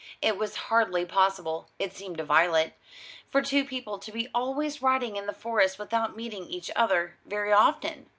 [0.19, 2.73] It was hardly possible, it seemed to Violet,
[3.29, 7.53] for two people to be always riding in the Forest without meeting each other very
[7.53, 8.09] often.